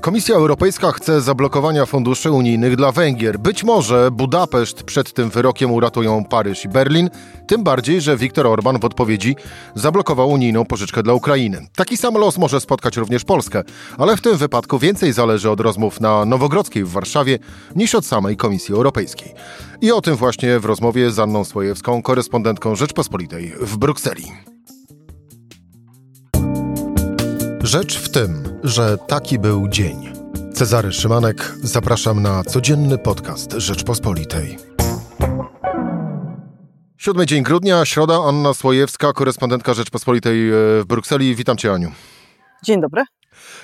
Komisja 0.00 0.34
Europejska 0.34 0.92
chce 0.92 1.20
zablokowania 1.20 1.86
funduszy 1.86 2.30
unijnych 2.30 2.76
dla 2.76 2.92
Węgier. 2.92 3.38
Być 3.38 3.64
może 3.64 4.10
Budapeszt 4.10 4.82
przed 4.82 5.12
tym 5.12 5.30
wyrokiem 5.30 5.72
uratują 5.72 6.24
Paryż 6.24 6.64
i 6.64 6.68
Berlin, 6.68 7.10
tym 7.46 7.64
bardziej, 7.64 8.00
że 8.00 8.16
Viktor 8.16 8.46
Orban 8.46 8.80
w 8.80 8.84
odpowiedzi 8.84 9.36
zablokował 9.74 10.30
unijną 10.30 10.64
pożyczkę 10.64 11.02
dla 11.02 11.14
Ukrainy. 11.14 11.66
Taki 11.76 11.96
sam 11.96 12.14
los 12.14 12.38
może 12.38 12.60
spotkać 12.60 12.96
również 12.96 13.24
Polskę, 13.24 13.62
ale 13.98 14.16
w 14.16 14.20
tym 14.20 14.36
wypadku 14.36 14.78
więcej 14.78 15.12
zależy 15.12 15.50
od 15.50 15.60
rozmów 15.60 16.00
na 16.00 16.24
Nowogrodzkiej 16.24 16.84
w 16.84 16.90
Warszawie 16.90 17.38
niż 17.76 17.94
od 17.94 18.06
samej 18.06 18.36
Komisji 18.36 18.74
Europejskiej. 18.74 19.34
I 19.80 19.92
o 19.92 20.00
tym 20.00 20.16
właśnie 20.16 20.60
w 20.60 20.64
rozmowie 20.64 21.10
z 21.10 21.18
Anną 21.18 21.44
Słojewską, 21.44 22.02
korespondentką 22.02 22.76
Rzeczpospolitej 22.76 23.52
w 23.60 23.76
Brukseli. 23.76 24.32
Rzecz 27.62 27.98
w 27.98 28.10
tym, 28.10 28.49
że 28.64 28.98
taki 28.98 29.38
był 29.38 29.68
dzień. 29.68 30.12
Cezary 30.54 30.92
Szymanek, 30.92 31.54
zapraszam 31.62 32.22
na 32.22 32.44
codzienny 32.44 32.98
podcast 32.98 33.52
Rzeczpospolitej. 33.52 34.58
Siódmy 36.98 37.26
dzień 37.26 37.42
grudnia, 37.42 37.84
środa, 37.84 38.18
Anna 38.28 38.54
Słojewska, 38.54 39.12
korespondentka 39.12 39.74
Rzeczpospolitej 39.74 40.48
e, 40.48 40.52
w 40.52 40.84
Brukseli. 40.86 41.34
Witam 41.34 41.56
Cię, 41.56 41.72
Aniu. 41.72 41.92
Dzień 42.64 42.80
dobry. 42.80 43.02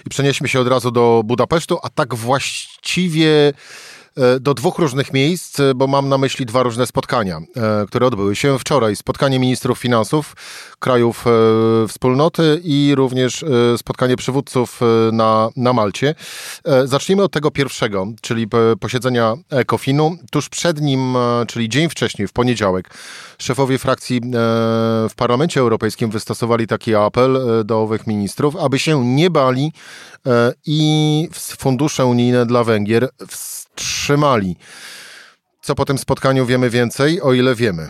I 0.06 0.10
przenieśmy 0.10 0.48
się 0.48 0.60
od 0.60 0.68
razu 0.68 0.90
do 0.90 1.22
Budapesztu, 1.24 1.78
a 1.82 1.88
tak 1.88 2.14
właściwie 2.14 3.52
do 4.40 4.54
dwóch 4.54 4.78
różnych 4.78 5.12
miejsc, 5.12 5.60
e, 5.60 5.74
bo 5.74 5.86
mam 5.86 6.08
na 6.08 6.18
myśli 6.18 6.46
dwa 6.46 6.62
różne 6.62 6.86
spotkania, 6.86 7.36
e, 7.36 7.86
które 7.86 8.06
odbyły 8.06 8.36
się 8.36 8.58
wczoraj. 8.58 8.96
Spotkanie 8.96 9.38
ministrów 9.38 9.78
finansów 9.78 10.36
krajów 10.78 11.24
wspólnoty 11.88 12.60
i 12.64 12.92
również 12.96 13.44
spotkanie 13.76 14.16
przywódców 14.16 14.80
na, 15.12 15.48
na 15.56 15.72
Malcie. 15.72 16.14
Zacznijmy 16.84 17.22
od 17.22 17.32
tego 17.32 17.50
pierwszego, 17.50 18.06
czyli 18.20 18.46
posiedzenia 18.80 19.34
ECOFIN-u. 19.50 20.16
Tuż 20.30 20.48
przed 20.48 20.80
nim, 20.80 21.16
czyli 21.46 21.68
dzień 21.68 21.88
wcześniej, 21.88 22.28
w 22.28 22.32
poniedziałek, 22.32 22.90
szefowie 23.38 23.78
frakcji 23.78 24.20
w 25.10 25.14
Parlamencie 25.16 25.60
Europejskim 25.60 26.10
wystosowali 26.10 26.66
taki 26.66 26.94
apel 26.94 27.38
do 27.64 27.82
owych 27.82 28.06
ministrów, 28.06 28.56
aby 28.56 28.78
się 28.78 29.04
nie 29.04 29.30
bali 29.30 29.72
i 30.66 31.28
fundusze 31.58 32.06
unijne 32.06 32.46
dla 32.46 32.64
Węgier 32.64 33.08
wstrzymali. 34.06 34.56
Co 35.62 35.74
po 35.74 35.84
tym 35.84 35.98
spotkaniu 35.98 36.46
wiemy 36.46 36.70
więcej, 36.70 37.20
o 37.20 37.32
ile 37.32 37.54
wiemy? 37.54 37.88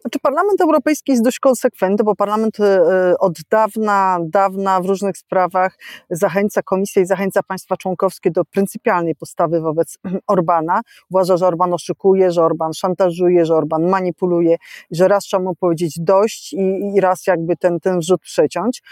Znaczy 0.00 0.18
Parlament 0.22 0.60
Europejski 0.60 1.12
jest 1.12 1.24
dość 1.24 1.38
konsekwentny, 1.38 2.04
bo 2.04 2.14
Parlament 2.14 2.60
e, 2.60 3.14
od 3.18 3.38
dawna, 3.50 4.18
dawna 4.22 4.80
w 4.80 4.86
różnych 4.86 5.18
sprawach 5.18 5.78
zachęca 6.10 6.62
Komisję 6.62 7.02
i 7.02 7.06
zachęca 7.06 7.42
państwa 7.42 7.76
członkowskie 7.76 8.30
do 8.30 8.44
pryncypialnej 8.44 9.14
postawy 9.14 9.60
wobec 9.60 9.98
Orbana. 10.26 10.80
Uważa, 11.10 11.36
że 11.36 11.46
Orban 11.46 11.72
oszukuje, 11.72 12.30
że 12.30 12.42
Orban 12.42 12.72
szantażuje, 12.72 13.44
że 13.46 13.54
Orban 13.54 13.88
manipuluje, 13.88 14.56
że 14.90 15.08
raz 15.08 15.24
trzeba 15.24 15.42
mu 15.42 15.54
powiedzieć 15.54 15.96
dość 16.00 16.52
i, 16.52 16.92
i 16.94 17.00
raz 17.00 17.26
jakby 17.26 17.56
ten, 17.56 17.80
ten 17.80 17.98
wrzut 17.98 18.20
przeciąć. 18.20 18.82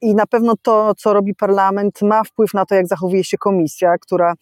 I 0.00 0.14
na 0.14 0.26
pewno 0.26 0.54
to, 0.62 0.94
co 0.94 1.12
robi 1.12 1.34
parlament, 1.34 2.02
ma 2.02 2.24
wpływ 2.24 2.54
na 2.54 2.66
to, 2.66 2.74
jak 2.74 2.86
zachowuje 2.86 3.24
się 3.24 3.38
komisja, 3.38 3.98
która 3.98 4.34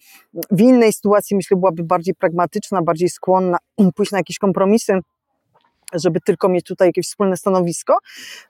w 0.51 0.61
innej 0.61 0.93
sytuacji, 0.93 1.35
myślę, 1.35 1.57
byłaby 1.57 1.83
bardziej 1.83 2.15
pragmatyczna, 2.15 2.81
bardziej 2.81 3.09
skłonna 3.09 3.57
pójść 3.95 4.11
na 4.11 4.17
jakieś 4.17 4.37
kompromisy 4.37 4.99
żeby 5.93 6.21
tylko 6.21 6.49
mieć 6.49 6.65
tutaj 6.65 6.87
jakieś 6.87 7.07
wspólne 7.07 7.37
stanowisko. 7.37 7.97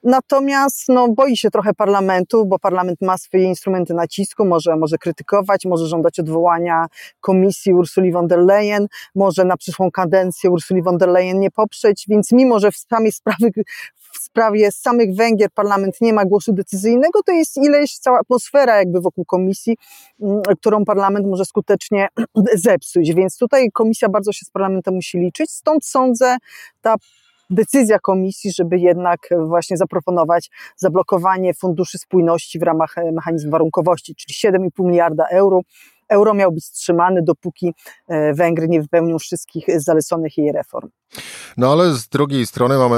Natomiast 0.02 0.84
no, 0.88 1.08
boi 1.08 1.36
się 1.36 1.50
trochę 1.50 1.74
parlamentu, 1.74 2.46
bo 2.46 2.58
parlament 2.58 3.00
ma 3.00 3.18
swoje 3.18 3.44
instrumenty 3.44 3.94
nacisku, 3.94 4.44
może, 4.44 4.76
może 4.76 4.98
krytykować, 4.98 5.64
może 5.64 5.86
żądać 5.86 6.20
odwołania 6.20 6.86
komisji 7.20 7.74
Ursuli 7.74 8.12
von 8.12 8.26
der 8.26 8.38
Leyen, 8.38 8.86
może 9.14 9.44
na 9.44 9.56
przyszłą 9.56 9.90
kadencję 9.90 10.50
Ursuli 10.50 10.82
von 10.82 10.98
der 10.98 11.08
Leyen 11.08 11.40
nie 11.40 11.50
poprzeć, 11.50 12.04
więc 12.08 12.32
mimo, 12.32 12.58
że 12.58 12.72
w 12.72 12.76
samej 12.76 13.12
sprawie, 13.12 13.50
w 14.12 14.18
sprawie 14.18 14.72
samych 14.72 15.14
Węgier 15.14 15.50
parlament 15.50 16.00
nie 16.00 16.12
ma 16.12 16.24
głosu 16.24 16.52
decyzyjnego, 16.52 17.22
to 17.22 17.32
jest 17.32 17.56
ileś 17.56 17.98
cała 17.98 18.18
atmosfera 18.18 18.76
jakby 18.76 19.00
wokół 19.00 19.24
komisji, 19.24 19.76
mm, 20.22 20.42
którą 20.42 20.84
parlament 20.84 21.26
może 21.26 21.44
skutecznie 21.44 22.08
zepsuć. 22.54 23.14
Więc 23.14 23.38
tutaj 23.38 23.70
komisja 23.72 24.08
bardzo 24.08 24.32
się 24.32 24.44
z 24.44 24.50
parlamentem 24.50 24.94
musi 24.94 25.18
liczyć. 25.18 25.50
Stąd 25.50 25.84
sądzę, 25.84 26.36
ta 26.82 26.94
decyzja 27.50 27.98
komisji, 27.98 28.52
żeby 28.52 28.78
jednak 28.78 29.28
właśnie 29.46 29.76
zaproponować 29.76 30.50
zablokowanie 30.76 31.54
funduszy 31.54 31.98
spójności 31.98 32.58
w 32.58 32.62
ramach 32.62 32.98
e, 32.98 33.12
mechanizmu 33.12 33.50
warunkowości, 33.50 34.14
czyli 34.14 34.54
7,5 34.54 34.86
miliarda 34.86 35.24
euro. 35.30 35.60
Euro 36.08 36.34
miał 36.34 36.52
być 36.52 36.64
wstrzymany, 36.64 37.22
dopóki 37.22 37.74
e, 38.08 38.34
Węgry 38.34 38.68
nie 38.68 38.82
wypełnią 38.82 39.18
wszystkich 39.18 39.66
zaleconych 39.76 40.38
jej 40.38 40.52
reform. 40.52 40.88
No 41.56 41.72
ale 41.72 41.94
z 41.94 42.08
drugiej 42.08 42.46
strony 42.46 42.78
mamy 42.78 42.96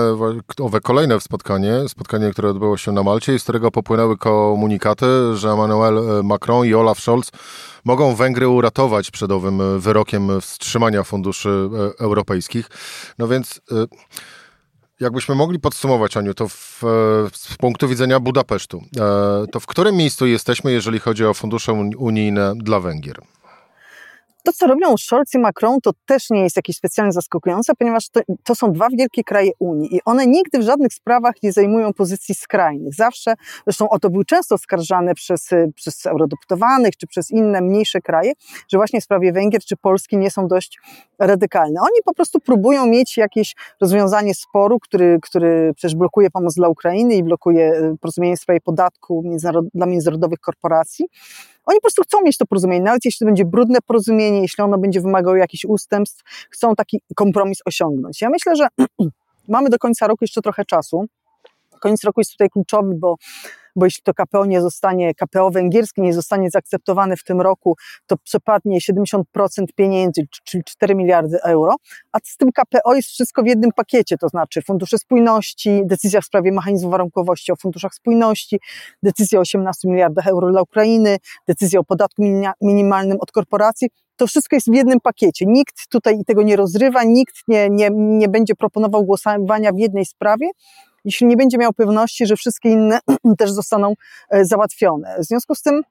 owe 0.60 0.80
kolejne 0.80 1.20
spotkanie, 1.20 1.88
spotkanie, 1.88 2.30
które 2.30 2.50
odbyło 2.50 2.76
się 2.76 2.92
na 2.92 3.02
Malcie 3.02 3.34
i 3.34 3.38
z 3.38 3.42
którego 3.42 3.70
popłynęły 3.70 4.18
komunikaty, 4.18 5.06
że 5.34 5.50
Emmanuel 5.50 5.98
e, 5.98 6.22
Macron 6.22 6.66
i 6.66 6.74
Olaf 6.74 7.00
Scholz 7.00 7.30
mogą 7.84 8.14
Węgry 8.14 8.48
uratować 8.48 9.10
przed 9.10 9.30
owym 9.30 9.80
wyrokiem 9.80 10.40
wstrzymania 10.40 11.02
funduszy 11.02 11.68
europejskich. 11.98 12.66
No 13.18 13.28
więc... 13.28 13.60
Jakbyśmy 15.00 15.34
mogli 15.34 15.58
podsumować, 15.58 16.16
Aniu, 16.16 16.34
to 16.34 16.48
w, 16.48 16.82
z 17.32 17.56
punktu 17.56 17.88
widzenia 17.88 18.20
Budapesztu, 18.20 18.82
e, 18.96 19.46
to 19.52 19.60
w 19.60 19.66
którym 19.66 19.96
miejscu 19.96 20.26
jesteśmy, 20.26 20.72
jeżeli 20.72 20.98
chodzi 20.98 21.24
o 21.24 21.34
fundusze 21.34 21.72
unijne 21.98 22.52
dla 22.56 22.80
Węgier? 22.80 23.20
To, 24.44 24.52
co 24.52 24.66
robią 24.66 24.96
Scholz 24.96 25.34
i 25.34 25.38
Macron, 25.38 25.80
to 25.82 25.90
też 26.06 26.30
nie 26.30 26.42
jest 26.42 26.56
jakieś 26.56 26.76
specjalnie 26.76 27.12
zaskakujące, 27.12 27.72
ponieważ 27.78 28.08
to, 28.08 28.20
to, 28.44 28.54
są 28.54 28.72
dwa 28.72 28.88
wielkie 28.98 29.24
kraje 29.24 29.50
Unii 29.58 29.96
i 29.96 30.00
one 30.04 30.26
nigdy 30.26 30.58
w 30.58 30.62
żadnych 30.62 30.92
sprawach 30.92 31.34
nie 31.42 31.52
zajmują 31.52 31.92
pozycji 31.92 32.34
skrajnych. 32.34 32.94
Zawsze, 32.94 33.34
zresztą 33.64 33.88
o 33.88 33.98
to 33.98 34.10
były 34.10 34.24
często 34.24 34.54
oskarżane 34.54 35.14
przez, 35.14 35.48
przez 35.74 36.06
eurodeputowanych 36.06 36.96
czy 36.96 37.06
przez 37.06 37.30
inne 37.30 37.60
mniejsze 37.60 38.00
kraje, 38.00 38.32
że 38.68 38.78
właśnie 38.78 39.00
w 39.00 39.04
sprawie 39.04 39.32
Węgier 39.32 39.60
czy 39.64 39.76
Polski 39.76 40.16
nie 40.16 40.30
są 40.30 40.48
dość 40.48 40.80
radykalne. 41.18 41.80
Oni 41.80 42.02
po 42.04 42.14
prostu 42.14 42.40
próbują 42.40 42.86
mieć 42.86 43.16
jakieś 43.16 43.54
rozwiązanie 43.80 44.34
sporu, 44.34 44.78
który, 44.80 45.18
który 45.22 45.72
przecież 45.76 45.96
blokuje 45.96 46.30
pomoc 46.30 46.54
dla 46.54 46.68
Ukrainy 46.68 47.14
i 47.14 47.22
blokuje 47.22 47.72
e, 47.72 47.96
porozumienie 48.00 48.36
w 48.36 48.40
sprawie 48.40 48.60
podatku 48.60 49.22
międzynarod 49.24 49.64
dla 49.74 49.86
międzynarodowych 49.86 50.40
korporacji. 50.40 51.06
Oni 51.70 51.76
po 51.76 51.82
prostu 51.82 52.02
chcą 52.02 52.22
mieć 52.22 52.38
to 52.38 52.46
porozumienie, 52.46 52.82
nawet 52.84 53.04
jeśli 53.04 53.18
to 53.18 53.26
będzie 53.26 53.44
brudne 53.44 53.78
porozumienie, 53.86 54.40
jeśli 54.40 54.64
ono 54.64 54.78
będzie 54.78 55.00
wymagało 55.00 55.36
jakichś 55.36 55.64
ustępstw, 55.64 56.22
chcą 56.50 56.74
taki 56.74 57.00
kompromis 57.14 57.58
osiągnąć. 57.64 58.20
Ja 58.20 58.30
myślę, 58.30 58.56
że 58.56 58.68
mamy 59.48 59.68
do 59.68 59.78
końca 59.78 60.06
roku 60.06 60.18
jeszcze 60.20 60.42
trochę 60.42 60.64
czasu. 60.64 61.06
Koniec 61.80 62.04
roku 62.04 62.20
jest 62.20 62.30
tutaj 62.32 62.48
kluczowy, 62.50 62.94
bo 62.94 63.16
bo 63.76 63.84
jeśli 63.84 64.02
to 64.02 64.14
KPO 64.14 64.46
nie 64.46 64.60
zostanie, 64.60 65.14
KPO 65.14 65.50
węgierskie 65.50 66.02
nie 66.02 66.14
zostanie 66.14 66.50
zaakceptowane 66.50 67.16
w 67.16 67.24
tym 67.24 67.40
roku, 67.40 67.76
to 68.06 68.16
przepadnie 68.16 68.78
70% 68.80 69.22
pieniędzy, 69.74 70.22
czyli 70.44 70.64
4 70.64 70.94
miliardy 70.94 71.42
euro, 71.42 71.74
a 72.12 72.18
z 72.24 72.36
tym 72.36 72.48
KPO 72.52 72.94
jest 72.94 73.08
wszystko 73.08 73.42
w 73.42 73.46
jednym 73.46 73.70
pakiecie, 73.76 74.16
to 74.18 74.28
znaczy 74.28 74.62
fundusze 74.62 74.98
spójności, 74.98 75.82
decyzja 75.84 76.20
w 76.20 76.24
sprawie 76.24 76.52
mechanizmu 76.52 76.90
warunkowości 76.90 77.52
o 77.52 77.56
funduszach 77.56 77.94
spójności, 77.94 78.60
decyzja 79.02 79.38
o 79.38 79.42
18 79.42 79.88
miliardach 79.88 80.26
euro 80.26 80.50
dla 80.50 80.62
Ukrainy, 80.62 81.16
decyzja 81.48 81.80
o 81.80 81.84
podatku 81.84 82.22
minimalnym 82.60 83.18
od 83.20 83.32
korporacji, 83.32 83.88
to 84.16 84.26
wszystko 84.26 84.56
jest 84.56 84.70
w 84.70 84.74
jednym 84.74 85.00
pakiecie. 85.00 85.44
Nikt 85.48 85.88
tutaj 85.88 86.24
tego 86.26 86.42
nie 86.42 86.56
rozrywa, 86.56 87.04
nikt 87.04 87.34
nie, 87.48 87.70
nie, 87.70 87.88
nie 87.92 88.28
będzie 88.28 88.54
proponował 88.54 89.04
głosowania 89.04 89.72
w 89.72 89.78
jednej 89.78 90.06
sprawie, 90.06 90.48
jeśli 91.04 91.26
nie 91.26 91.36
będzie 91.36 91.58
miał 91.58 91.72
pewności, 91.72 92.26
że 92.26 92.36
wszystkie 92.36 92.68
inne 92.70 92.98
też 93.38 93.52
zostaną 93.52 93.94
e, 94.30 94.44
załatwione. 94.44 95.16
W 95.18 95.24
związku 95.24 95.54
z 95.54 95.62
tym 95.62 95.82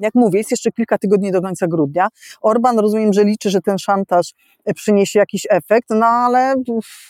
jak 0.00 0.14
mówię, 0.14 0.38
jest 0.38 0.50
jeszcze 0.50 0.72
kilka 0.72 0.98
tygodni 0.98 1.32
do 1.32 1.42
końca 1.42 1.66
grudnia. 1.66 2.08
Orban 2.40 2.78
rozumiem, 2.78 3.12
że 3.12 3.24
liczy, 3.24 3.50
że 3.50 3.60
ten 3.60 3.78
szantaż 3.78 4.32
e, 4.64 4.74
przyniesie 4.74 5.18
jakiś 5.18 5.46
efekt, 5.50 5.90
no 5.90 6.06
ale 6.06 6.54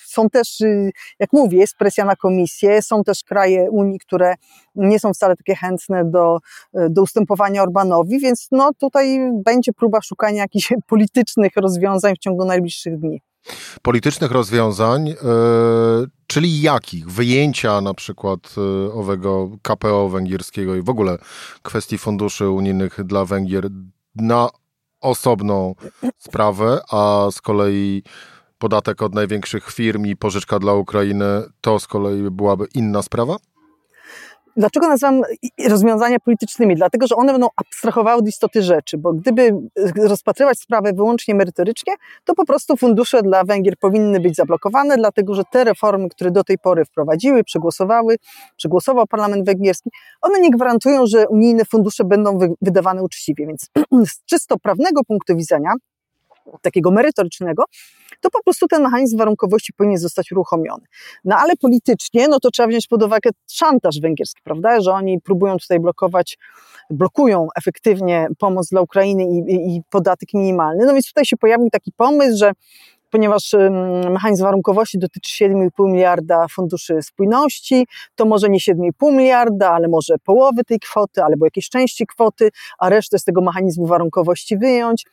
są 0.07 0.31
też, 0.31 0.61
y, 0.61 0.91
jak 1.19 1.33
mówię, 1.33 1.59
jest 1.59 1.77
presja 1.77 2.05
na 2.05 2.17
komisję, 2.17 2.83
są 2.83 3.05
też 3.05 3.23
kraje 3.23 3.71
Unii, 3.71 3.99
które 3.99 4.35
nie 4.75 4.99
są 4.99 5.13
wcale 5.13 5.37
takie 5.37 5.55
chętne 5.55 6.05
do, 6.05 6.39
e, 6.75 6.91
do 6.91 7.03
ustępowania 7.03 7.63
Orbanowi, 7.63 8.19
więc 8.19 8.49
no 8.53 8.71
tutaj 8.79 9.19
będzie 9.45 9.73
próba 9.73 10.01
szukania 10.01 10.43
jakichś 10.43 10.73
politycznych 10.87 11.53
rozwiązań 11.57 12.15
w 12.15 12.19
ciągu 12.19 12.45
najbliższych 12.45 12.99
dni 12.99 13.23
politycznych 13.83 14.31
rozwiązań, 14.31 15.07
yy, 15.07 15.17
czyli 16.27 16.63
jakich? 16.63 17.11
Wyjęcia 17.11 17.81
na 17.81 17.95
przykład 17.95 18.57
yy, 18.57 18.93
owego 18.93 19.51
KPO 19.63 20.09
węgierskiego 20.09 20.77
i 20.77 20.83
w 20.83 20.89
ogóle 20.89 21.19
kwestii 21.63 21.99
funduszy 21.99 22.49
unijnych 22.49 23.05
dla 23.05 23.25
Węgier 23.25 23.69
na 24.17 24.49
osobną 25.01 25.75
sprawę, 26.19 26.81
a 26.91 27.29
z 27.31 27.41
kolei 27.41 28.03
podatek 28.59 29.03
od 29.03 29.15
największych 29.15 29.71
firm 29.71 30.07
i 30.07 30.17
pożyczka 30.17 30.59
dla 30.59 30.75
Ukrainy 30.75 31.43
to 31.61 31.81
z 31.81 31.87
kolei 31.87 32.23
byłaby 32.31 32.67
inna 32.75 33.03
sprawa? 33.03 33.37
Dlaczego 34.57 34.89
nazywam 34.89 35.23
rozwiązania 35.69 36.19
politycznymi? 36.21 36.77
Dlatego, 36.77 37.07
że 37.07 37.17
one 37.17 37.33
będą 37.33 37.49
abstrahowały 37.57 38.19
od 38.19 38.29
istoty 38.29 38.63
rzeczy, 38.63 38.99
bo 38.99 39.13
gdyby 39.13 39.53
rozpatrywać 39.97 40.59
sprawę 40.59 40.93
wyłącznie 40.93 41.35
merytorycznie, 41.35 41.93
to 42.25 42.35
po 42.35 42.45
prostu 42.47 42.77
fundusze 42.77 43.23
dla 43.23 43.45
Węgier 43.45 43.75
powinny 43.81 44.21
być 44.21 44.37
zablokowane, 44.37 44.97
dlatego 44.97 45.35
że 45.35 45.43
te 45.53 45.65
reformy, 45.65 46.09
które 46.09 46.31
do 46.31 46.45
tej 46.45 46.59
pory 46.59 46.85
wprowadziły, 46.85 47.45
przegłosowały, 47.45 48.17
przegłosował 48.57 49.07
parlament 49.07 49.47
węgierski, 49.47 49.91
one 50.21 50.41
nie 50.41 50.51
gwarantują, 50.51 51.07
że 51.07 51.29
unijne 51.29 51.65
fundusze 51.65 52.05
będą 52.05 52.39
wydawane 52.63 53.03
uczciwie. 53.03 53.47
Więc 53.47 53.67
z 54.13 54.25
czysto 54.25 54.59
prawnego 54.59 55.05
punktu 55.05 55.37
widzenia, 55.37 55.71
takiego 56.63 56.91
merytorycznego, 56.91 57.65
to 58.21 58.31
po 58.31 58.43
prostu 58.43 58.67
ten 58.67 58.83
mechanizm 58.83 59.19
warunkowości 59.19 59.73
powinien 59.73 59.99
zostać 59.99 60.33
uruchomiony. 60.33 60.85
No 61.25 61.37
ale 61.37 61.57
politycznie, 61.57 62.29
no 62.29 62.41
to 62.41 62.51
trzeba 62.51 62.69
wziąć 62.69 62.87
pod 62.87 63.03
uwagę 63.03 63.31
szantaż 63.51 64.01
węgierski, 64.01 64.43
prawda, 64.45 64.81
że 64.81 64.93
oni 64.93 65.21
próbują 65.21 65.59
tutaj 65.59 65.81
blokować, 65.81 66.39
blokują 66.91 67.49
efektywnie 67.57 68.29
pomoc 68.39 68.69
dla 68.69 68.81
Ukrainy 68.81 69.25
i, 69.25 69.55
i, 69.55 69.77
i 69.77 69.83
podatek 69.91 70.29
minimalny. 70.35 70.87
No 70.87 70.93
więc 70.93 71.07
tutaj 71.07 71.25
się 71.25 71.37
pojawił 71.37 71.71
taki 71.71 71.93
pomysł, 71.93 72.39
że 72.39 72.53
ponieważ 73.11 73.55
mechanizm 74.11 74.43
warunkowości 74.43 74.99
dotyczy 74.99 75.45
7,5 75.45 75.69
miliarda 75.79 76.47
funduszy 76.51 77.03
spójności, 77.03 77.87
to 78.15 78.25
może 78.25 78.49
nie 78.49 78.59
7,5 78.59 79.13
miliarda, 79.13 79.71
ale 79.71 79.89
może 79.89 80.15
połowy 80.25 80.65
tej 80.65 80.79
kwoty, 80.79 81.23
albo 81.23 81.47
jakieś 81.47 81.69
części 81.69 82.07
kwoty, 82.07 82.51
a 82.79 82.89
resztę 82.89 83.19
z 83.19 83.25
tego 83.25 83.41
mechanizmu 83.41 83.87
warunkowości 83.87 84.59
wyjąć 84.59 85.05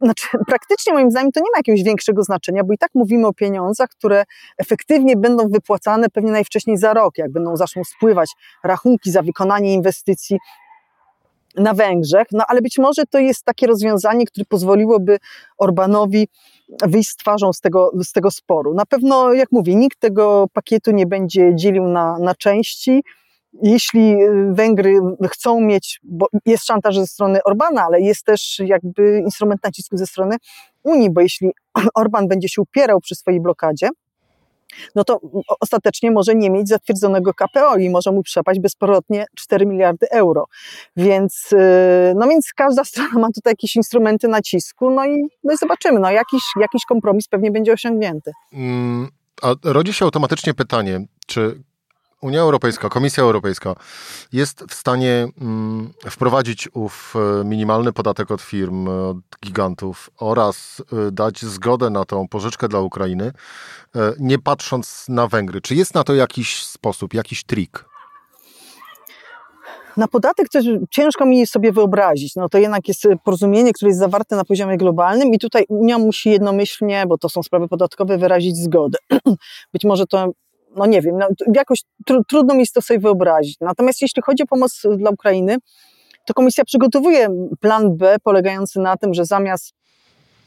znaczy, 0.00 0.28
praktycznie 0.48 0.92
moim 0.92 1.10
zdaniem 1.10 1.32
to 1.32 1.40
nie 1.40 1.50
ma 1.54 1.58
jakiegoś 1.58 1.82
większego 1.82 2.22
znaczenia, 2.22 2.64
bo 2.64 2.72
i 2.72 2.78
tak 2.78 2.90
mówimy 2.94 3.26
o 3.26 3.32
pieniądzach, 3.32 3.88
które 3.88 4.24
efektywnie 4.58 5.16
będą 5.16 5.48
wypłacane 5.48 6.10
pewnie 6.10 6.32
najwcześniej 6.32 6.76
za 6.76 6.94
rok, 6.94 7.18
jak 7.18 7.32
będą 7.32 7.56
zaczną 7.56 7.82
spływać 7.84 8.30
rachunki 8.64 9.10
za 9.10 9.22
wykonanie 9.22 9.74
inwestycji 9.74 10.38
na 11.56 11.74
Węgrzech, 11.74 12.26
no 12.32 12.44
ale 12.48 12.62
być 12.62 12.78
może 12.78 13.02
to 13.10 13.18
jest 13.18 13.44
takie 13.44 13.66
rozwiązanie, 13.66 14.26
które 14.26 14.44
pozwoliłoby 14.44 15.18
Orbanowi 15.58 16.28
wyjść 16.86 17.10
z 17.10 17.16
twarzą 17.16 17.52
z 17.52 17.60
tego, 17.60 17.90
z 18.04 18.12
tego 18.12 18.30
sporu. 18.30 18.74
Na 18.74 18.86
pewno, 18.86 19.32
jak 19.32 19.52
mówię, 19.52 19.74
nikt 19.74 20.00
tego 20.00 20.46
pakietu 20.52 20.90
nie 20.90 21.06
będzie 21.06 21.54
dzielił 21.54 21.88
na, 21.88 22.18
na 22.18 22.34
części, 22.34 23.02
jeśli 23.62 24.22
y, 24.22 24.52
Węgry 24.52 24.94
chcą 25.30 25.60
mieć, 25.60 26.00
bo 26.02 26.26
jest 26.46 26.64
szantaż 26.64 26.96
ze 26.96 27.06
strony 27.06 27.38
Orbana, 27.44 27.84
ale 27.84 28.00
jest 28.00 28.24
też 28.24 28.62
jakby 28.64 29.18
instrument 29.24 29.64
nacisku 29.64 29.96
ze 29.96 30.06
strony 30.06 30.36
Unii, 30.82 31.10
bo 31.10 31.20
jeśli 31.20 31.50
Orban 31.94 32.28
będzie 32.28 32.48
się 32.48 32.62
upierał 32.62 33.00
przy 33.00 33.14
swojej 33.14 33.40
blokadzie, 33.40 33.88
no 34.94 35.04
to 35.04 35.20
ostatecznie 35.60 36.10
może 36.10 36.34
nie 36.34 36.50
mieć 36.50 36.68
zatwierdzonego 36.68 37.34
KPO 37.34 37.76
i 37.76 37.90
może 37.90 38.12
mu 38.12 38.22
przepaść 38.22 38.60
bezpowrotnie 38.60 39.26
4 39.36 39.66
miliardy 39.66 40.06
euro. 40.10 40.44
Więc, 40.96 41.52
y, 41.52 42.14
no 42.16 42.28
więc 42.28 42.52
każda 42.56 42.84
strona 42.90 43.18
ma 43.18 43.28
tutaj 43.34 43.50
jakieś 43.50 43.76
instrumenty 43.76 44.28
nacisku, 44.28 44.90
no 44.90 45.06
i, 45.06 45.22
no 45.44 45.54
i 45.54 45.56
zobaczymy, 45.56 46.00
no 46.00 46.10
jakiś, 46.10 46.42
jakiś 46.60 46.84
kompromis 46.84 47.28
pewnie 47.28 47.50
będzie 47.50 47.72
osiągnięty. 47.72 48.32
Mm, 48.52 49.08
a 49.42 49.54
rodzi 49.64 49.92
się 49.92 50.04
automatycznie 50.04 50.54
pytanie, 50.54 51.06
czy 51.26 51.62
Unia 52.24 52.40
Europejska, 52.40 52.88
Komisja 52.88 53.22
Europejska 53.22 53.74
jest 54.32 54.64
w 54.68 54.74
stanie 54.74 55.28
mm, 55.40 55.92
wprowadzić 56.10 56.68
ów 56.74 57.14
e, 57.40 57.44
minimalny 57.44 57.92
podatek 57.92 58.30
od 58.30 58.40
firm, 58.40 58.88
od 58.88 59.16
gigantów 59.44 60.10
oraz 60.18 60.82
e, 60.92 61.10
dać 61.12 61.42
zgodę 61.42 61.90
na 61.90 62.04
tą 62.04 62.28
pożyczkę 62.28 62.68
dla 62.68 62.80
Ukrainy, 62.80 63.32
e, 63.96 64.12
nie 64.18 64.38
patrząc 64.38 65.06
na 65.08 65.26
Węgry. 65.26 65.60
Czy 65.60 65.74
jest 65.74 65.94
na 65.94 66.04
to 66.04 66.14
jakiś 66.14 66.66
sposób, 66.66 67.14
jakiś 67.14 67.44
trik? 67.44 67.84
Na 69.96 70.08
podatek 70.08 70.48
też 70.48 70.64
ciężko 70.90 71.26
mi 71.26 71.46
sobie 71.46 71.72
wyobrazić. 71.72 72.36
No 72.36 72.48
to 72.48 72.58
jednak 72.58 72.88
jest 72.88 73.02
porozumienie, 73.24 73.72
które 73.72 73.88
jest 73.88 74.00
zawarte 74.00 74.36
na 74.36 74.44
poziomie 74.44 74.76
globalnym 74.76 75.34
i 75.34 75.38
tutaj 75.38 75.64
Unia 75.68 75.98
musi 75.98 76.30
jednomyślnie, 76.30 77.04
bo 77.08 77.18
to 77.18 77.28
są 77.28 77.42
sprawy 77.42 77.68
podatkowe, 77.68 78.18
wyrazić 78.18 78.56
zgodę. 78.56 78.98
Być 79.72 79.84
może 79.84 80.06
to 80.06 80.32
no 80.76 80.86
nie 80.86 81.02
wiem, 81.02 81.18
no, 81.18 81.28
jakoś 81.54 81.82
tr 82.06 82.20
trudno 82.28 82.54
mi 82.54 82.60
jest 82.60 82.74
to 82.74 82.82
sobie 82.82 83.00
wyobrazić. 83.00 83.56
Natomiast 83.60 84.02
jeśli 84.02 84.22
chodzi 84.22 84.42
o 84.42 84.46
pomoc 84.46 84.82
dla 84.96 85.10
Ukrainy, 85.10 85.56
to 86.26 86.34
komisja 86.34 86.64
przygotowuje 86.64 87.28
plan 87.60 87.96
B 87.96 88.16
polegający 88.22 88.80
na 88.80 88.96
tym, 88.96 89.14
że 89.14 89.24
zamiast 89.24 89.72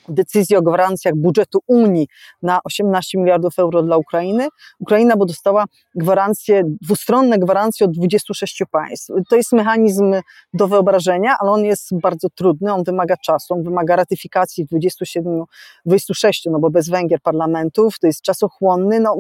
decyzji 0.10 0.56
o 0.56 0.62
gwarancjach 0.62 1.16
budżetu 1.16 1.60
Unii 1.68 2.08
na 2.42 2.60
18 2.64 3.18
miliardów 3.18 3.60
euro 3.60 3.84
dla 3.84 3.98
Ukrainy. 3.98 4.48
Ukraina 4.80 5.18
bo 5.18 5.26
dostała 5.26 5.66
gwarancje, 5.96 6.64
dwustronne 6.82 7.40
gwarancje 7.40 7.86
od 7.86 7.92
26 7.92 8.64
państw. 8.72 9.12
To 9.30 9.36
jest 9.36 9.52
mechanizm 9.52 10.16
do 10.54 10.68
wyobrażenia, 10.68 11.36
ale 11.40 11.52
on 11.52 11.66
jest 11.66 12.00
bardzo 12.00 12.30
trudny, 12.30 12.74
on 12.74 12.84
wymaga 12.84 13.18
czasu, 13.18 13.54
on 13.54 13.64
wymaga 13.64 13.96
ratyfikacji 13.96 14.66
27, 14.66 15.44
26, 15.86 16.46
no 16.52 16.60
bo 16.60 16.70
bez 16.70 16.90
Węgier 16.90 17.22
parlamentów, 17.22 18.00
to 18.00 18.08
jest 18.08 18.22
czasochłonny, 18.22 19.00
no 19.00 19.16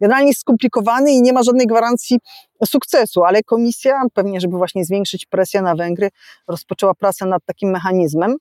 generalnie 0.00 0.34
skomplikowany 0.34 1.12
i 1.12 1.22
nie 1.22 1.32
ma 1.32 1.42
żadnej 1.42 1.66
gwarancji 1.66 2.18
sukcesu, 2.66 3.24
ale 3.24 3.42
komisja, 3.42 4.02
pewnie 4.14 4.40
żeby 4.40 4.56
właśnie 4.56 4.84
zwiększyć 4.84 5.26
presję 5.26 5.62
na 5.62 5.74
Węgry, 5.74 6.08
rozpoczęła 6.48 6.94
pracę 6.94 7.26
nad 7.26 7.44
takim 7.44 7.70
mechanizmem 7.70 8.36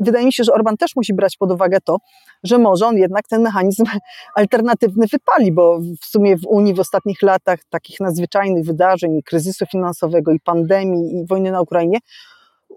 wydaje 0.00 0.26
mi 0.26 0.32
się, 0.32 0.44
że 0.44 0.52
Orban 0.52 0.76
też 0.76 0.96
musi 0.96 1.14
brać 1.14 1.36
pod 1.36 1.52
uwagę 1.52 1.78
to, 1.84 1.96
że 2.44 2.58
może 2.58 2.86
on 2.86 2.96
jednak 2.96 3.28
ten 3.28 3.42
mechanizm 3.42 3.84
alternatywny 4.34 5.06
wypali, 5.06 5.52
bo 5.52 5.78
w 6.02 6.06
sumie 6.06 6.36
w 6.36 6.46
Unii 6.46 6.74
w 6.74 6.80
ostatnich 6.80 7.22
latach 7.22 7.58
takich 7.70 8.00
nadzwyczajnych 8.00 8.64
wydarzeń 8.64 9.16
i 9.16 9.22
kryzysu 9.22 9.66
finansowego 9.66 10.32
i 10.32 10.40
pandemii 10.40 11.16
i 11.16 11.26
wojny 11.26 11.50
na 11.50 11.60
Ukrainie 11.60 11.98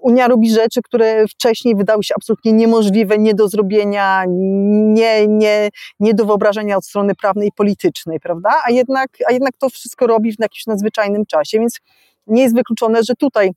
Unia 0.02 0.28
robi 0.28 0.52
rzeczy, 0.52 0.82
które 0.82 1.28
wcześniej 1.28 1.76
wydały 1.76 2.04
się 2.04 2.14
absolutnie 2.18 2.54
niemożliwe, 2.54 3.18
nie 3.18 3.34
do 3.34 3.48
zrobienia, 3.48 4.24
nie, 4.28 5.28
nie, 5.28 5.70
nie 6.00 6.14
do 6.14 6.26
wyobrażenia 6.26 6.78
od 6.78 6.86
strony 6.86 7.16
prawnej 7.16 7.48
i 7.48 7.52
politycznej, 7.52 8.20
prawda? 8.20 8.50
A 8.68 8.72
jednak, 8.72 9.10
a 9.30 9.34
jednak 9.34 9.58
to 9.58 9.70
wszystko 9.70 10.08
robi 10.08 10.32
w 10.36 10.40
jakimś 10.40 10.66
nadzwyczajnym 10.68 11.26
czasie, 11.26 11.60
więc 11.60 11.80
nie 12.28 12.44
jest 12.44 12.56
wykluczone, 12.56 13.04
że 13.04 13.16
tutaj 13.16 13.52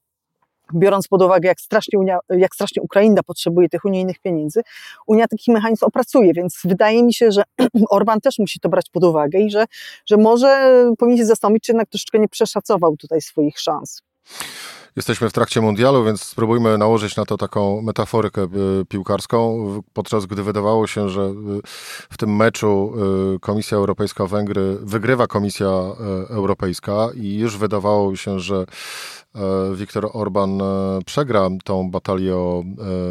biorąc 0.74 1.08
pod 1.08 1.22
uwagę, 1.22 1.48
jak 1.48 1.60
strasznie, 1.60 1.98
Unia, 1.98 2.18
jak 2.30 2.54
strasznie 2.54 2.82
Ukraina 2.82 3.22
potrzebuje 3.22 3.68
tych 3.68 3.84
unijnych 3.84 4.18
pieniędzy, 4.18 4.62
Unia 5.06 5.28
taki 5.28 5.52
mechanizm 5.52 5.84
opracuje, 5.84 6.32
więc 6.32 6.60
wydaje 6.64 7.02
mi 7.02 7.14
się, 7.14 7.32
że 7.32 7.42
Orban 7.90 8.20
też 8.20 8.38
musi 8.38 8.60
to 8.60 8.68
brać 8.68 8.90
pod 8.92 9.04
uwagę 9.04 9.38
i 9.38 9.50
że, 9.50 9.64
że 10.06 10.16
może 10.16 10.74
powinien 10.98 11.18
się 11.18 11.26
zastanowić, 11.26 11.64
czy 11.64 11.72
jednak 11.72 11.88
troszeczkę 11.88 12.18
nie 12.18 12.28
przeszacował 12.28 12.96
tutaj 12.96 13.20
swoich 13.20 13.60
szans. 13.60 14.02
Jesteśmy 14.96 15.30
w 15.30 15.32
trakcie 15.32 15.60
mundialu, 15.60 16.04
więc 16.04 16.22
spróbujmy 16.22 16.78
nałożyć 16.78 17.16
na 17.16 17.24
to 17.24 17.36
taką 17.36 17.82
metaforykę 17.82 18.42
e, 18.42 18.48
piłkarską. 18.88 19.66
Podczas 19.92 20.26
gdy 20.26 20.42
wydawało 20.42 20.86
się, 20.86 21.08
że 21.08 21.22
e, 21.22 21.34
w 22.10 22.16
tym 22.16 22.36
meczu 22.36 22.94
e, 23.36 23.38
Komisja 23.38 23.78
Europejska 23.78 24.26
Węgry 24.26 24.78
wygrywa 24.80 25.26
Komisja 25.26 25.70
Europejska 26.28 27.08
i 27.14 27.34
już 27.34 27.56
wydawało 27.56 28.16
się, 28.16 28.40
że 28.40 28.66
Viktor 29.74 30.10
Orban 30.12 30.62
przegra 31.06 31.48
tą 31.64 31.90
batalię 31.90 32.36
o, 32.36 32.64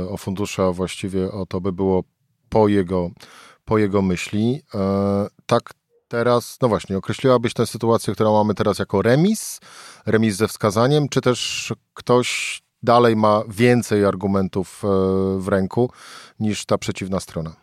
o 0.09 0.17
fundusze, 0.17 0.63
a 0.63 0.71
właściwie 0.71 1.31
o 1.31 1.45
to 1.45 1.61
by 1.61 1.71
było 1.71 2.03
po 2.49 2.67
jego, 2.67 3.09
po 3.65 3.77
jego 3.77 4.01
myśli. 4.01 4.61
Tak 5.45 5.73
teraz, 6.13 6.57
no 6.61 6.67
właśnie, 6.67 6.97
określiłabyś 6.97 7.53
tę 7.53 7.67
sytuację, 7.67 8.13
którą 8.13 8.33
mamy 8.33 8.53
teraz 8.53 8.79
jako 8.79 9.01
remis, 9.01 9.59
remis 10.05 10.35
ze 10.35 10.47
wskazaniem, 10.47 11.09
czy 11.09 11.21
też 11.21 11.73
ktoś 11.93 12.61
dalej 12.83 13.15
ma 13.15 13.43
więcej 13.47 14.05
argumentów 14.05 14.83
e, 14.83 14.87
w 15.39 15.47
ręku 15.47 15.91
niż 16.39 16.65
ta 16.65 16.77
przeciwna 16.77 17.19
strona? 17.19 17.55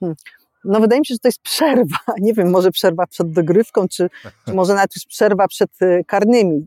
Hmm. 0.00 0.16
No 0.64 0.80
wydaje 0.80 1.00
mi 1.00 1.06
się, 1.06 1.14
że 1.14 1.18
to 1.18 1.28
jest 1.28 1.42
przerwa. 1.42 1.96
Nie 2.20 2.34
wiem, 2.34 2.50
może 2.50 2.70
przerwa 2.70 3.06
przed 3.06 3.30
dogrywką, 3.30 3.88
czy, 3.88 4.10
czy 4.46 4.54
może 4.54 4.74
nawet 4.74 4.96
już 4.96 5.04
przerwa 5.06 5.48
przed 5.48 5.70
e, 5.82 6.04
karnymi. 6.04 6.66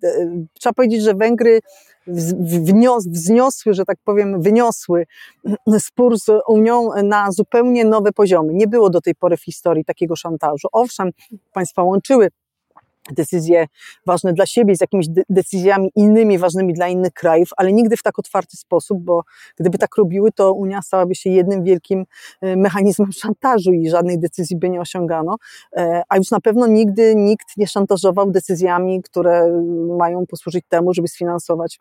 Trzeba 0.59 0.73
powiedzieć, 0.73 1.03
że 1.03 1.13
Węgry 1.13 1.59
wzniosły, 3.11 3.73
że 3.73 3.85
tak 3.85 3.97
powiem, 4.03 4.41
wyniosły 4.41 5.05
spór 5.79 6.19
z 6.19 6.25
Unią 6.47 6.89
na 7.03 7.31
zupełnie 7.31 7.85
nowe 7.85 8.11
poziomy. 8.11 8.53
Nie 8.53 8.67
było 8.67 8.89
do 8.89 9.01
tej 9.01 9.15
pory 9.15 9.37
w 9.37 9.43
historii 9.43 9.85
takiego 9.85 10.15
szantażu. 10.15 10.67
Owszem, 10.71 11.11
państwa 11.53 11.83
łączyły 11.83 12.29
decyzje 13.11 13.67
ważne 14.05 14.33
dla 14.33 14.45
siebie 14.45 14.75
z 14.75 14.81
jakimiś 14.81 15.07
de 15.07 15.23
decyzjami 15.29 15.91
innymi 15.95 16.37
ważnymi 16.37 16.73
dla 16.73 16.87
innych 16.87 17.13
krajów, 17.13 17.49
ale 17.57 17.73
nigdy 17.73 17.97
w 17.97 18.03
tak 18.03 18.19
otwarty 18.19 18.57
sposób, 18.57 19.03
bo 19.03 19.21
gdyby 19.59 19.77
tak 19.77 19.95
robiły, 19.97 20.31
to 20.31 20.53
Unia 20.53 20.81
stałaby 20.81 21.15
się 21.15 21.29
jednym 21.29 21.63
wielkim 21.63 22.05
e, 22.41 22.55
mechanizmem 22.55 23.11
szantażu 23.21 23.71
i 23.71 23.89
żadnej 23.89 24.19
decyzji 24.19 24.57
by 24.57 24.69
nie 24.69 24.81
osiągano, 24.81 25.35
e, 25.77 26.01
a 26.09 26.17
już 26.17 26.31
na 26.31 26.39
pewno 26.39 26.67
nigdy 26.67 27.15
nikt 27.15 27.57
nie 27.57 27.67
szantażował 27.67 28.31
decyzjami, 28.31 29.01
które 29.01 29.61
mają 29.97 30.25
posłużyć 30.25 30.65
temu, 30.69 30.93
żeby 30.93 31.07
sfinansować 31.07 31.79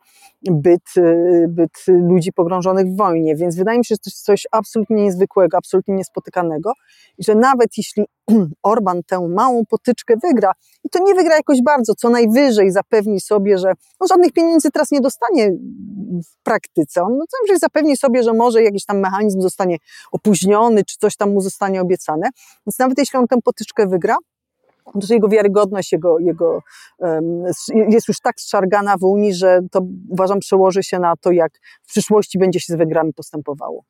byt, 0.50 0.83
e, 0.97 1.49
byt 1.49 1.85
ludzi 1.88 2.33
pogrążonych 2.33 2.87
w 2.87 2.97
wojnie, 2.97 3.37
więc 3.37 3.57
wydaje 3.57 3.78
mi 3.78 3.85
się, 3.85 3.95
że 3.95 3.99
to 3.99 4.11
jest 4.11 4.25
coś 4.25 4.47
absolutnie 4.52 4.97
niezwykłego, 4.97 5.57
absolutnie 5.57 5.95
niespotykanego 5.95 6.73
i 7.19 7.25
że 7.25 7.35
nawet 7.35 7.69
jeśli 7.76 8.04
Orban 8.62 9.02
tę 9.07 9.28
małą 9.28 9.64
potyczkę 9.66 10.14
wygra, 10.23 10.52
i 10.85 10.90
to 10.90 10.99
nie 11.04 11.13
wygra 11.14 11.37
jakoś 11.37 11.62
bardzo, 11.62 11.94
co 11.94 12.11
najwyżej 12.11 12.71
zapewni 12.71 13.21
sobie, 13.21 13.59
że 13.59 13.73
no, 14.00 14.06
żadnych 14.06 14.33
pieniędzy 14.33 14.71
teraz 14.71 14.90
nie 14.90 15.00
dostanie 15.00 15.50
w 16.23 16.42
praktyce. 16.42 17.02
On 17.02 17.16
no, 17.18 17.25
co 17.30 17.37
najwyżej 17.42 17.59
zapewni 17.59 17.97
sobie, 17.97 18.23
że 18.23 18.33
może 18.33 18.62
jakiś 18.62 18.85
tam 18.85 18.99
mechanizm 18.99 19.40
zostanie 19.40 19.76
opóźniony, 20.12 20.85
czy 20.85 20.97
coś 21.00 21.16
tam 21.16 21.33
mu 21.33 21.40
zostanie 21.40 21.80
obiecane. 21.80 22.28
Więc 22.66 22.78
nawet 22.78 22.99
jeśli 22.99 23.18
on 23.18 23.26
tę 23.26 23.37
potyczkę 23.44 23.87
wygra, 23.87 24.16
jego 25.11 25.29
wiarygodność 25.29 25.93
jego, 25.93 26.19
jego 26.19 26.62
jest 27.88 28.09
już 28.09 28.21
tak 28.21 28.41
zszargana 28.41 28.97
w 28.97 29.03
Unii, 29.03 29.35
że 29.35 29.61
to 29.71 29.81
uważam 30.09 30.38
przełoży 30.41 30.83
się 30.83 30.99
na 30.99 31.17
to, 31.17 31.33
jak 31.33 31.53
w 31.83 31.88
przyszłości 31.88 32.38
będzie 32.38 32.61
się 32.61 32.73
z 32.73 32.76
Węgrami 32.76 33.12
postępowało. 33.12 33.85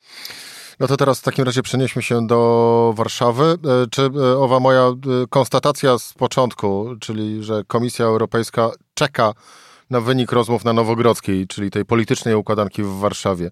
No 0.80 0.86
to 0.86 0.96
teraz 0.96 1.20
w 1.20 1.22
takim 1.22 1.44
razie 1.44 1.62
przenieśmy 1.62 2.02
się 2.02 2.26
do 2.26 2.92
Warszawy. 2.96 3.44
E, 3.44 3.86
czy 3.90 4.02
e, 4.02 4.38
owa 4.38 4.60
moja 4.60 4.82
e, 4.82 4.94
konstatacja 5.30 5.98
z 5.98 6.12
początku, 6.12 6.86
czyli 7.00 7.42
że 7.42 7.64
Komisja 7.64 8.04
Europejska 8.04 8.70
czeka 8.94 9.32
na 9.90 10.00
wynik 10.00 10.32
rozmów 10.32 10.64
na 10.64 10.72
Nowogrodzkiej, 10.72 11.46
czyli 11.46 11.70
tej 11.70 11.84
politycznej 11.84 12.34
układanki 12.34 12.82
w 12.82 12.98
Warszawie, 12.98 13.50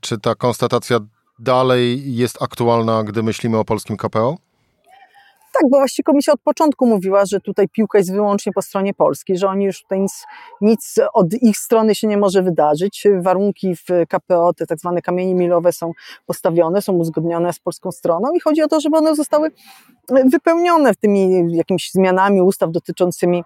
czy 0.00 0.18
ta 0.18 0.34
konstatacja 0.34 0.98
dalej 1.38 2.14
jest 2.16 2.42
aktualna, 2.42 3.04
gdy 3.04 3.22
myślimy 3.22 3.58
o 3.58 3.64
polskim 3.64 3.96
KPO? 3.96 4.36
Tak, 5.52 5.62
bo 5.70 5.78
właściwie 5.78 6.04
komisja 6.04 6.32
od 6.32 6.40
początku 6.40 6.86
mówiła, 6.86 7.24
że 7.26 7.40
tutaj 7.40 7.68
piłka 7.68 7.98
jest 7.98 8.12
wyłącznie 8.12 8.52
po 8.52 8.62
stronie 8.62 8.94
polskiej, 8.94 9.38
że 9.38 9.48
oni 9.48 9.64
już 9.64 9.82
tutaj 9.82 10.00
nic, 10.00 10.26
nic 10.60 10.94
od 11.14 11.34
ich 11.34 11.56
strony 11.58 11.94
się 11.94 12.06
nie 12.06 12.16
może 12.16 12.42
wydarzyć. 12.42 13.06
Warunki 13.20 13.76
w 13.76 14.06
KPO, 14.08 14.52
te 14.54 14.66
tak 14.66 14.78
zwane 14.78 15.02
kamienie 15.02 15.34
milowe 15.34 15.72
są 15.72 15.92
postawione, 16.26 16.82
są 16.82 16.92
uzgodnione 16.92 17.52
z 17.52 17.58
polską 17.58 17.92
stroną 17.92 18.32
i 18.34 18.40
chodzi 18.40 18.62
o 18.62 18.68
to, 18.68 18.80
żeby 18.80 18.96
one 18.96 19.14
zostały 19.14 19.50
wypełnione 20.24 20.94
tymi 20.94 21.56
jakimiś 21.56 21.90
zmianami 21.92 22.42
ustaw 22.42 22.70
dotyczącymi 22.70 23.42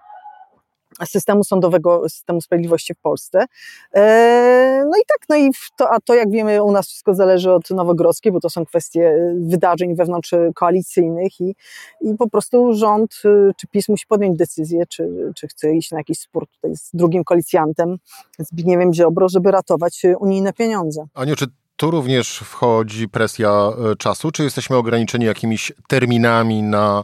systemu 1.05 1.43
sądowego, 1.43 2.09
systemu 2.09 2.41
sprawiedliwości 2.41 2.93
w 2.93 2.97
Polsce. 2.97 3.45
E, 3.93 4.83
no 4.85 4.97
i 4.97 5.05
tak, 5.07 5.19
no 5.29 5.35
i 5.35 5.51
to, 5.77 5.89
a 5.91 5.99
to 5.99 6.13
jak 6.13 6.31
wiemy 6.31 6.63
u 6.63 6.71
nas 6.71 6.87
wszystko 6.87 7.15
zależy 7.15 7.51
od 7.51 7.69
Nowogrodzkiej, 7.69 8.31
bo 8.31 8.39
to 8.39 8.49
są 8.49 8.65
kwestie 8.65 9.33
wydarzeń 9.39 9.95
wewnątrz 9.95 10.31
koalicyjnych 10.55 11.41
i, 11.41 11.55
i 12.01 12.15
po 12.17 12.29
prostu 12.29 12.73
rząd 12.73 13.21
czy 13.57 13.67
PiS 13.71 13.89
musi 13.89 14.05
podjąć 14.07 14.37
decyzję, 14.37 14.85
czy, 14.89 15.31
czy 15.35 15.47
chce 15.47 15.75
iść 15.75 15.91
na 15.91 15.97
jakiś 15.97 16.19
spór 16.19 16.47
tutaj 16.47 16.75
z 16.75 16.89
drugim 16.93 17.23
koalicjantem, 17.23 17.97
Zbigniewem 18.39 18.93
Ziobro, 18.93 19.29
żeby 19.29 19.51
ratować 19.51 20.01
unijne 20.19 20.53
pieniądze. 20.53 21.05
Aniu, 21.13 21.35
czy 21.35 21.45
tu 21.75 21.91
również 21.91 22.37
wchodzi 22.37 23.09
presja 23.09 23.49
e, 23.49 23.95
czasu, 23.95 24.31
czy 24.31 24.43
jesteśmy 24.43 24.75
ograniczeni 24.75 25.25
jakimiś 25.25 25.71
terminami 25.87 26.63
na 26.63 27.03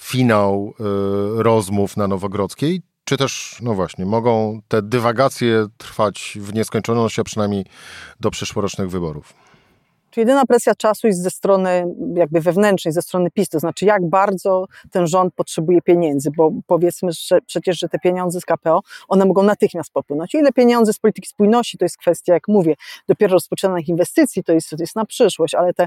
finał 0.00 0.74
y, 0.80 1.42
rozmów 1.42 1.96
na 1.96 2.08
Nowogrodzkiej, 2.08 2.82
czy 3.08 3.16
też, 3.16 3.58
no 3.62 3.74
właśnie, 3.74 4.06
mogą 4.06 4.60
te 4.68 4.82
dywagacje 4.82 5.66
trwać 5.78 6.38
w 6.40 6.54
nieskończoność, 6.54 7.18
a 7.18 7.24
przynajmniej 7.24 7.64
do 8.20 8.30
przyszłorocznych 8.30 8.90
wyborów? 8.90 9.34
Czy 10.10 10.20
jedyna 10.20 10.46
presja 10.46 10.74
czasu 10.74 11.06
jest 11.06 11.22
ze 11.22 11.30
strony 11.30 11.86
jakby 12.14 12.40
wewnętrznej, 12.40 12.94
ze 12.94 13.02
strony 13.02 13.30
PiS, 13.30 13.48
to 13.48 13.60
znaczy 13.60 13.84
jak 13.84 14.08
bardzo 14.08 14.66
ten 14.90 15.06
rząd 15.06 15.34
potrzebuje 15.34 15.82
pieniędzy, 15.82 16.30
bo 16.36 16.50
powiedzmy 16.66 17.12
że 17.12 17.38
przecież, 17.46 17.78
że 17.78 17.88
te 17.88 17.98
pieniądze 17.98 18.40
z 18.40 18.44
KPO, 18.44 18.80
one 19.08 19.24
mogą 19.24 19.42
natychmiast 19.42 19.92
popłynąć. 19.92 20.34
Ile 20.34 20.52
pieniądze 20.52 20.92
z 20.92 20.98
polityki 20.98 21.28
spójności, 21.28 21.78
to 21.78 21.84
jest 21.84 21.96
kwestia, 21.96 22.32
jak 22.32 22.48
mówię, 22.48 22.74
dopiero 23.08 23.32
rozpoczynanych 23.32 23.88
inwestycji, 23.88 24.44
to 24.44 24.52
jest, 24.52 24.70
to 24.70 24.76
jest 24.80 24.96
na 24.96 25.04
przyszłość, 25.04 25.54
ale 25.54 25.74
te 25.74 25.86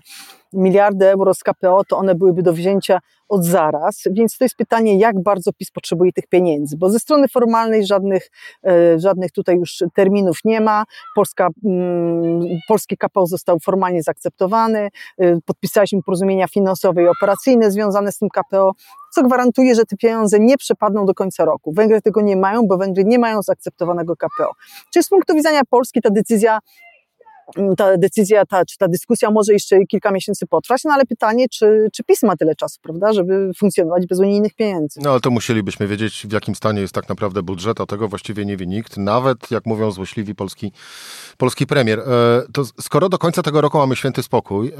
miliardy 0.53 1.09
euro 1.09 1.33
z 1.33 1.43
KPO, 1.43 1.83
to 1.83 1.97
one 1.97 2.15
byłyby 2.15 2.43
do 2.43 2.53
wzięcia 2.53 2.99
od 3.29 3.45
zaraz, 3.45 4.03
więc 4.11 4.37
to 4.37 4.45
jest 4.45 4.55
pytanie, 4.55 4.97
jak 4.97 5.23
bardzo 5.23 5.53
PiS 5.53 5.71
potrzebuje 5.71 6.11
tych 6.11 6.27
pieniędzy, 6.27 6.77
bo 6.77 6.89
ze 6.89 6.99
strony 6.99 7.27
formalnej 7.27 7.85
żadnych, 7.85 8.29
e, 8.67 8.99
żadnych 8.99 9.31
tutaj 9.31 9.55
już 9.55 9.83
terminów 9.93 10.37
nie 10.45 10.61
ma. 10.61 10.83
Polska, 11.15 11.49
mm, 11.65 12.41
polski 12.67 12.97
KPO 12.97 13.27
został 13.27 13.57
formalnie 13.59 14.03
zaakceptowany, 14.03 14.89
e, 15.17 15.37
podpisaliśmy 15.45 15.99
porozumienia 16.05 16.47
finansowe 16.47 17.03
i 17.03 17.07
operacyjne 17.07 17.71
związane 17.71 18.11
z 18.11 18.17
tym 18.17 18.29
KPO, 18.29 18.71
co 19.13 19.23
gwarantuje, 19.23 19.75
że 19.75 19.85
te 19.85 19.97
pieniądze 19.97 20.39
nie 20.39 20.57
przepadną 20.57 21.05
do 21.05 21.13
końca 21.13 21.45
roku. 21.45 21.73
Węgry 21.73 22.01
tego 22.01 22.21
nie 22.21 22.35
mają, 22.35 22.61
bo 22.67 22.77
Węgry 22.77 23.03
nie 23.05 23.19
mają 23.19 23.41
zaakceptowanego 23.41 24.15
KPO. 24.15 24.51
Czyli 24.93 25.03
z 25.03 25.09
punktu 25.09 25.35
widzenia 25.35 25.61
Polski 25.69 26.01
ta 26.01 26.09
decyzja 26.09 26.59
ta 27.77 27.97
decyzja, 27.97 28.45
ta, 28.45 28.65
czy 28.65 28.77
ta 28.77 28.87
dyskusja 28.87 29.31
może 29.31 29.53
jeszcze 29.53 29.85
kilka 29.85 30.11
miesięcy 30.11 30.47
potrwać, 30.47 30.83
no 30.83 30.93
ale 30.93 31.05
pytanie, 31.05 31.45
czy, 31.49 31.87
czy 31.93 32.03
PiS 32.03 32.23
ma 32.23 32.35
tyle 32.35 32.55
czasu, 32.55 32.79
prawda, 32.81 33.13
żeby 33.13 33.51
funkcjonować 33.57 34.07
bez 34.07 34.19
unijnych 34.19 34.53
pieniędzy. 34.53 34.99
No 35.03 35.11
ale 35.11 35.19
to 35.19 35.31
musielibyśmy 35.31 35.87
wiedzieć, 35.87 36.27
w 36.29 36.31
jakim 36.31 36.55
stanie 36.55 36.81
jest 36.81 36.93
tak 36.93 37.09
naprawdę 37.09 37.43
budżet, 37.43 37.81
a 37.81 37.85
tego 37.85 38.07
właściwie 38.07 38.45
nie 38.45 38.57
wie 38.57 38.67
nikt, 38.67 38.97
nawet, 38.97 39.51
jak 39.51 39.65
mówią 39.65 39.91
złośliwi 39.91 40.35
polski, 40.35 40.71
polski 41.37 41.67
premier. 41.67 41.99
E, 41.99 42.03
to 42.53 42.65
skoro 42.81 43.09
do 43.09 43.17
końca 43.17 43.41
tego 43.41 43.61
roku 43.61 43.77
mamy 43.77 43.95
święty 43.95 44.23
spokój, 44.23 44.67
e, 44.67 44.73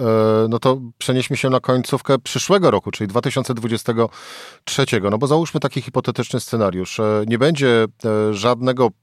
no 0.49 0.59
to 0.59 0.81
przenieśmy 0.97 1.37
się 1.37 1.49
na 1.49 1.59
końcówkę 1.59 2.19
przyszłego 2.19 2.71
roku, 2.71 2.91
czyli 2.91 3.07
2023, 3.07 4.85
no 5.11 5.17
bo 5.17 5.27
załóżmy 5.27 5.59
taki 5.59 5.81
hipotetyczny 5.81 6.39
scenariusz. 6.39 6.99
E, 6.99 7.23
nie 7.27 7.37
będzie 7.37 7.85
żadnego 8.31 8.81
Mm, 8.83 9.00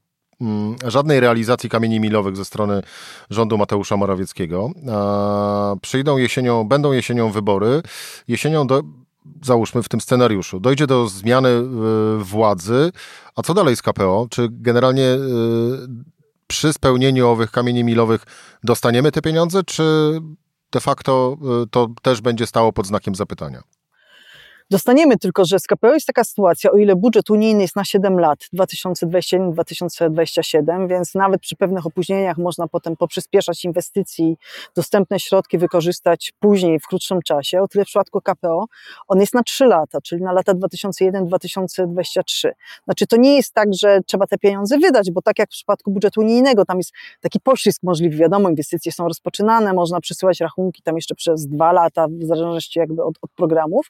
żadnej 0.85 1.19
realizacji 1.19 1.69
kamieni 1.69 1.99
milowych 1.99 2.37
ze 2.37 2.45
strony 2.45 2.81
rządu 3.29 3.57
Mateusza 3.57 3.97
Morawieckiego. 3.97 4.71
Przyjdą 5.81 6.17
jesienią, 6.17 6.63
będą 6.63 6.91
jesienią 6.91 7.31
wybory. 7.31 7.81
Jesienią 8.27 8.67
do, 8.67 8.83
załóżmy 9.43 9.83
w 9.83 9.89
tym 9.89 10.01
scenariuszu, 10.01 10.59
dojdzie 10.59 10.87
do 10.87 11.07
zmiany 11.07 11.49
y, 11.49 12.23
władzy, 12.23 12.91
a 13.35 13.41
co 13.41 13.53
dalej 13.53 13.75
z 13.75 13.81
KPO? 13.81 14.27
Czy 14.29 14.47
generalnie 14.51 15.03
y, 15.03 15.19
przy 16.47 16.73
spełnieniu 16.73 17.27
owych 17.27 17.51
kamieni 17.51 17.83
milowych 17.83 18.23
dostaniemy 18.63 19.11
te 19.11 19.21
pieniądze, 19.21 19.63
czy 19.63 19.83
de 20.71 20.79
facto 20.79 21.37
y, 21.63 21.67
to 21.67 21.87
też 22.01 22.21
będzie 22.21 22.47
stało 22.47 22.73
pod 22.73 22.87
znakiem 22.87 23.15
zapytania? 23.15 23.63
Dostaniemy 24.71 25.17
tylko, 25.17 25.45
że 25.45 25.59
z 25.59 25.67
KPO 25.67 25.93
jest 25.93 26.07
taka 26.07 26.23
sytuacja, 26.23 26.71
o 26.71 26.77
ile 26.77 26.95
budżet 26.95 27.29
unijny 27.29 27.61
jest 27.61 27.75
na 27.75 27.85
7 27.85 28.19
lat, 28.19 28.39
2021-2027, 28.53 30.89
więc 30.89 31.15
nawet 31.15 31.41
przy 31.41 31.55
pewnych 31.55 31.85
opóźnieniach 31.85 32.37
można 32.37 32.67
potem 32.67 32.97
poprzyspieszać 32.97 33.65
inwestycji, 33.65 34.37
dostępne 34.75 35.19
środki 35.19 35.57
wykorzystać 35.57 36.33
później 36.39 36.79
w 36.79 36.87
krótszym 36.87 37.21
czasie. 37.21 37.61
O 37.61 37.67
tyle 37.67 37.85
w 37.85 37.87
przypadku 37.87 38.21
KPO 38.21 38.65
on 39.07 39.19
jest 39.19 39.33
na 39.33 39.43
3 39.43 39.65
lata, 39.65 40.01
czyli 40.01 40.21
na 40.21 40.31
lata 40.31 40.53
2001-2023. 40.53 42.51
Znaczy 42.85 43.07
to 43.07 43.17
nie 43.17 43.35
jest 43.35 43.53
tak, 43.53 43.69
że 43.73 43.99
trzeba 44.05 44.27
te 44.27 44.37
pieniądze 44.37 44.77
wydać, 44.77 45.11
bo 45.11 45.21
tak 45.21 45.39
jak 45.39 45.49
w 45.49 45.51
przypadku 45.51 45.91
budżetu 45.91 46.21
unijnego, 46.21 46.65
tam 46.65 46.77
jest 46.77 46.91
taki 47.21 47.39
poślizg 47.39 47.83
możliwy, 47.83 48.17
wiadomo, 48.17 48.49
inwestycje 48.49 48.91
są 48.91 49.07
rozpoczynane, 49.07 49.73
można 49.73 50.01
przesyłać 50.01 50.39
rachunki 50.39 50.83
tam 50.83 50.95
jeszcze 50.95 51.15
przez 51.15 51.47
dwa 51.47 51.71
lata, 51.71 52.07
w 52.07 52.25
zależności 52.25 52.79
jakby 52.79 53.03
od, 53.03 53.15
od 53.21 53.31
programów, 53.31 53.87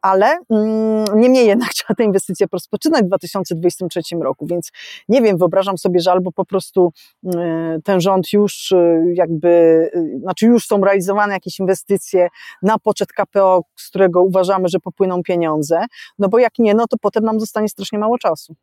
ale 0.00 0.15
ale 0.16 0.38
mm, 0.50 1.04
niemniej 1.20 1.46
jednak 1.46 1.68
trzeba 1.74 1.94
te 1.94 2.04
inwestycje 2.04 2.46
rozpoczynać 2.52 3.04
w 3.04 3.06
2023 3.06 4.00
roku, 4.22 4.46
więc 4.46 4.70
nie 5.08 5.22
wiem, 5.22 5.38
wyobrażam 5.38 5.78
sobie, 5.78 6.00
że 6.00 6.12
albo 6.12 6.32
po 6.32 6.44
prostu 6.44 6.92
y, 7.24 7.28
ten 7.84 8.00
rząd 8.00 8.32
już 8.32 8.72
y, 8.72 9.04
jakby, 9.14 9.48
y, 9.96 10.20
znaczy 10.20 10.46
już 10.46 10.66
są 10.66 10.84
realizowane 10.84 11.34
jakieś 11.34 11.58
inwestycje 11.58 12.28
na 12.62 12.78
poczet 12.78 13.12
KPO, 13.12 13.62
z 13.76 13.88
którego 13.88 14.22
uważamy, 14.22 14.68
że 14.68 14.78
popłyną 14.78 15.22
pieniądze, 15.22 15.84
no 16.18 16.28
bo 16.28 16.38
jak 16.38 16.52
nie, 16.58 16.74
no 16.74 16.86
to 16.86 16.96
potem 17.00 17.24
nam 17.24 17.40
zostanie 17.40 17.68
strasznie 17.68 17.98
mało 17.98 18.18
czasu. 18.18 18.54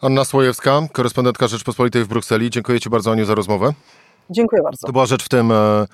Anna 0.00 0.24
Słojewska, 0.24 0.80
korespondentka 0.92 1.48
Rzeczpospolitej 1.48 2.04
w 2.04 2.08
Brukseli. 2.08 2.50
Dziękuję 2.50 2.80
Ci 2.80 2.90
bardzo, 2.90 3.10
Aniu, 3.10 3.24
za 3.24 3.34
rozmowę. 3.34 3.72
Dziękuję 4.30 4.62
bardzo. 4.62 4.86
To 4.86 4.92
była 4.92 5.06
rzecz 5.06 5.24
w 5.24 5.28
tym 5.28 5.52
e, 5.52 5.86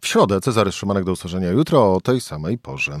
w 0.00 0.06
środę. 0.06 0.40
Cezary 0.40 0.72
Szymanek 0.72 1.04
do 1.04 1.12
usłyszenia 1.12 1.50
jutro 1.50 1.94
o 1.94 2.00
tej 2.00 2.20
samej 2.20 2.58
porze. 2.58 3.00